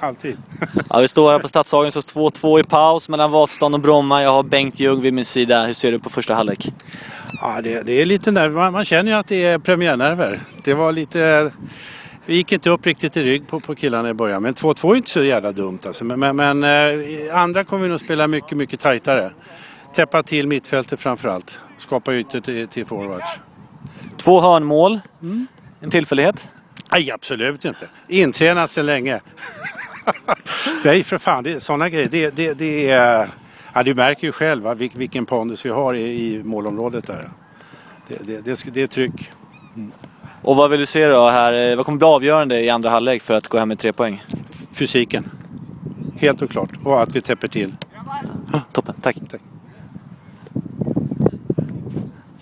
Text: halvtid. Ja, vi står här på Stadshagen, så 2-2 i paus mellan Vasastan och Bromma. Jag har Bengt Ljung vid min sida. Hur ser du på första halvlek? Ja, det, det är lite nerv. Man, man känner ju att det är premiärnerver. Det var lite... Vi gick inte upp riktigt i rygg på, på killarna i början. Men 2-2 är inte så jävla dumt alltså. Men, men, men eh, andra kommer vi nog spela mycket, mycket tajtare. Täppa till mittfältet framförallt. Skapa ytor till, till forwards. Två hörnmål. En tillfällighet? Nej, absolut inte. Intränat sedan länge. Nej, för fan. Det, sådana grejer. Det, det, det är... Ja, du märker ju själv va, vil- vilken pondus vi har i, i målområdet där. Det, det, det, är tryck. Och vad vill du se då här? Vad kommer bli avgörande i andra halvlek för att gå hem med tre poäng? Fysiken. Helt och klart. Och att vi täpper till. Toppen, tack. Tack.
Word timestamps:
halvtid. 0.00 0.36
Ja, 0.90 0.98
vi 1.00 1.08
står 1.08 1.32
här 1.32 1.38
på 1.38 1.48
Stadshagen, 1.48 1.92
så 1.92 2.00
2-2 2.00 2.60
i 2.60 2.64
paus 2.64 3.08
mellan 3.08 3.30
Vasastan 3.30 3.74
och 3.74 3.80
Bromma. 3.80 4.22
Jag 4.22 4.30
har 4.30 4.42
Bengt 4.42 4.80
Ljung 4.80 5.00
vid 5.00 5.14
min 5.14 5.24
sida. 5.24 5.66
Hur 5.66 5.74
ser 5.74 5.92
du 5.92 5.98
på 5.98 6.10
första 6.10 6.34
halvlek? 6.34 6.72
Ja, 7.40 7.60
det, 7.62 7.82
det 7.82 7.92
är 7.92 8.04
lite 8.04 8.30
nerv. 8.30 8.52
Man, 8.52 8.72
man 8.72 8.84
känner 8.84 9.12
ju 9.12 9.18
att 9.18 9.28
det 9.28 9.44
är 9.44 9.58
premiärnerver. 9.58 10.40
Det 10.64 10.74
var 10.74 10.92
lite... 10.92 11.50
Vi 12.26 12.34
gick 12.34 12.52
inte 12.52 12.70
upp 12.70 12.86
riktigt 12.86 13.16
i 13.16 13.22
rygg 13.22 13.48
på, 13.48 13.60
på 13.60 13.74
killarna 13.74 14.08
i 14.10 14.14
början. 14.14 14.42
Men 14.42 14.54
2-2 14.54 14.92
är 14.92 14.96
inte 14.96 15.10
så 15.10 15.22
jävla 15.22 15.52
dumt 15.52 15.78
alltså. 15.86 16.04
Men, 16.04 16.20
men, 16.20 16.36
men 16.36 16.64
eh, 16.64 17.38
andra 17.38 17.64
kommer 17.64 17.82
vi 17.82 17.88
nog 17.88 18.00
spela 18.00 18.28
mycket, 18.28 18.58
mycket 18.58 18.80
tajtare. 18.80 19.30
Täppa 19.94 20.22
till 20.22 20.46
mittfältet 20.46 21.00
framförallt. 21.00 21.60
Skapa 21.76 22.14
ytor 22.14 22.40
till, 22.40 22.68
till 22.68 22.86
forwards. 22.86 23.38
Två 24.16 24.40
hörnmål. 24.40 25.00
En 25.80 25.90
tillfällighet? 25.90 26.48
Nej, 26.92 27.10
absolut 27.10 27.64
inte. 27.64 27.88
Intränat 28.08 28.70
sedan 28.70 28.86
länge. 28.86 29.20
Nej, 30.84 31.04
för 31.04 31.18
fan. 31.18 31.44
Det, 31.44 31.60
sådana 31.60 31.88
grejer. 31.88 32.08
Det, 32.10 32.30
det, 32.30 32.54
det 32.54 32.90
är... 32.90 33.28
Ja, 33.74 33.82
du 33.82 33.94
märker 33.94 34.26
ju 34.26 34.32
själv 34.32 34.62
va, 34.62 34.74
vil- 34.74 34.98
vilken 34.98 35.26
pondus 35.26 35.66
vi 35.66 35.70
har 35.70 35.94
i, 35.94 36.34
i 36.34 36.42
målområdet 36.44 37.06
där. 37.06 37.28
Det, 38.08 38.42
det, 38.44 38.64
det, 38.74 38.82
är 38.82 38.86
tryck. 38.86 39.30
Och 40.42 40.56
vad 40.56 40.70
vill 40.70 40.80
du 40.80 40.86
se 40.86 41.06
då 41.06 41.28
här? 41.28 41.76
Vad 41.76 41.84
kommer 41.84 41.98
bli 41.98 42.06
avgörande 42.06 42.60
i 42.60 42.70
andra 42.70 42.90
halvlek 42.90 43.22
för 43.22 43.34
att 43.34 43.48
gå 43.48 43.58
hem 43.58 43.68
med 43.68 43.78
tre 43.78 43.92
poäng? 43.92 44.24
Fysiken. 44.72 45.30
Helt 46.16 46.42
och 46.42 46.50
klart. 46.50 46.70
Och 46.84 47.02
att 47.02 47.16
vi 47.16 47.20
täpper 47.20 47.48
till. 47.48 47.76
Toppen, 48.72 48.94
tack. 49.02 49.16
Tack. 49.30 49.40